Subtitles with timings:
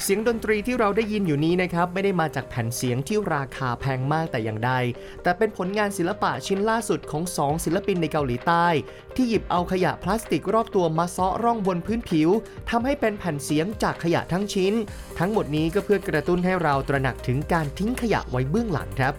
[0.00, 4.72] เสียงดนตรีที่เราได้ยินอยู่นี้นะครับ ไม่ได้มาจากแผ่นเสียงที่ราคาแพงมากแต่อย่างใด
[5.22, 8.66] แต่เป็นผลงานศิลปะชิ้นล่าสุดของสองศิลปินในเกาหลีใต้
[9.16, 12.28] ที่หยิบเอาขยะพลาสติกรอบตัวมาซาะร่องบนพื้นผิว
[12.70, 14.72] ทำให้เป็นแผ่นเสียงจากขยะทั้งชิ้น
[15.18, 19.14] ทั้งหมดนี้ก็เพื่อกระตุ้นให้เราตระหนักถึงการทิ้งขยะไว้เบื้องหลังครับ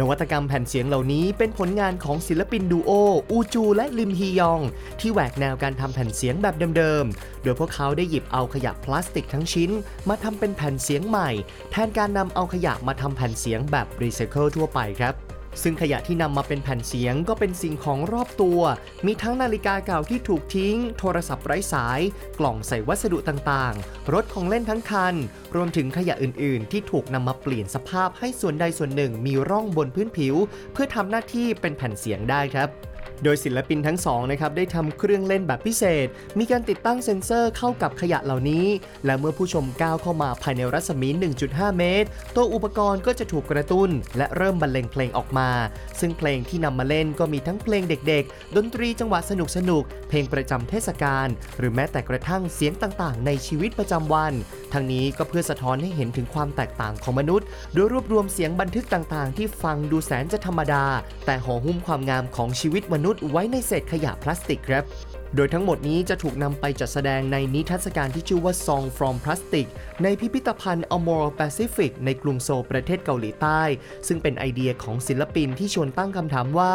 [0.00, 2.90] นวัตกรรมแผ่นเสียงเหล่านี้เป็นผลงานของศิลปินดูโอ
[3.30, 4.60] อูจู และลิมฮียอง
[5.00, 9.70] ที่แหวกแนวการทำแผ่นเสียงแบบเดิมๆ โดยพวกเขาได้หยิบเอาขยะพลาสติกทั้งชิ้น
[10.08, 11.30] มาทำเป็นแผ่นเสียงใหม่
[11.70, 15.14] แทนการนำเอาขยะมาทำแผ่นเสียงแบบรีไซเคิลทั่วไปครับ
[15.62, 18.60] ซึ่งขยะที่นำมาเป็นแผ่นเสียงก็เป็นสิ่งของรอบตัว
[19.06, 22.00] มีทั้งนาฬิกาเก่าที่ถูกทิ้ง โทรศัพท์ไร้สาย
[22.38, 25.14] กล่องใส่วัสดุต่างๆ รถของเล่นทั้งคัน
[25.54, 30.34] รวมถึงขยะอื่นๆ ที่ถูกนำมาเปลี่ยนสภาพให้ส่วนใดส่วนหนึ่งมีร่องบนพื้นผิว
[30.72, 32.70] เพื่อทำหน้าที่เป็นแผ่นเสียงได้ครับ
[33.24, 36.06] โดยศิลปินทั้งสองนะครับได้ทำเครื่องเล่นแบบพิเศษ
[36.38, 38.66] มีการติดตั้งเซ็นเซอร์เข้ากับขยะเหล่านี้
[39.04, 41.08] และเมื่อผู้ชมก้าวเข้ามาภายในรัศมี
[41.44, 45.50] 1.5 เมตร ตัวอุปกรณ์ก็จะถูกกระตุ้น และเริ่มบรรเลงเพลงออกมา
[46.00, 49.32] ซึ่งเพลงที่นำมาเล่นก็มีทั้งเพลงเด็กๆ ดนตรีจังหวะส
[49.70, 54.32] นุกๆเพลงประจำเทศกาลหรือแม้แต่กระทั่งเสียงต่างๆ ในชีวิตประจำวัน
[54.72, 60.84] ทั้งนี้ก็เพื่อสะท้อนให้เห็นถึงความแตกต่างของมนุษย์ โดยรวบรวมเสียงบันทึกต่างๆ ที่ฟังดูแสนจะธรรมดา
[61.26, 64.84] แต่ห่อหุ้มความงามของชีวิตมนุษย์ไว้ในเศษขยะพลาสติกครับ
[65.34, 69.66] โดยทั้งหมดนี้จะถูกนำไปจัดแสดงในนิทรรศการที่ชื่อว่า Song from Plastic
[70.02, 73.62] ในพิพิธภัณฑ์ Amore Pacific ในกรุงโซลประเทศเกาหลีใต้
[74.06, 76.74] ซึ่งเป็นไอเดียของศิลปินที่ชวนตั้งคำถามว่า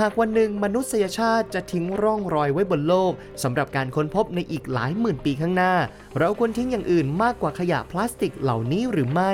[0.00, 5.74] หากวันหนึ่งมนุษยชาติจะทิ้งร่องรอยไว้บนโลกสำหรับการค้นพบในอีกหลายหมื่นปีข้างหน้า
[6.18, 9.32] เราควรทิ้งอย่างอื่นมากกว่าขยะพลาสติกเหล่านี้หรือไม่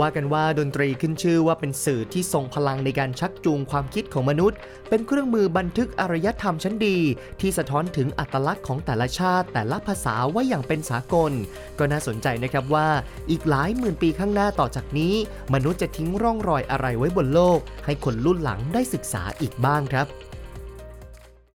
[0.00, 4.58] ว่ากันว่าดนตรีขึ้นชื่อว่าเป็นสื่อที่ทรงพลังในการชักจูงความคิดของมนุษย์
[4.88, 6.98] เป็นเครื่องมือบันทึกอารยธรรมชั้นดี
[7.40, 11.32] ที่สะท้อนถึงอัตลักษณ์ของแต่ละชาติ แต่ละภาษาไว้อย่างเป็นสากล
[11.78, 12.88] ก็น่าสนใจนะครับว่า
[13.30, 15.14] อีกหลายหมื่นปีข้างหน้าต่อจากนี้
[15.54, 20.06] มนุษย์จะทิ้งร่องรอยอะไรไว้บนโลก ให้คนรุ่นหลังได้ศึกษาอีกบ้างครับ